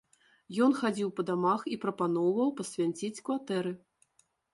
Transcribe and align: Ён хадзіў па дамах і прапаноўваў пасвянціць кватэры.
Ён 0.67 0.71
хадзіў 0.77 1.09
па 1.19 1.25
дамах 1.27 1.61
і 1.75 1.77
прапаноўваў 1.83 2.49
пасвянціць 2.61 3.23
кватэры. 3.29 3.75